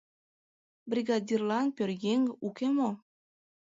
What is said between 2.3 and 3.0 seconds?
уке мо?..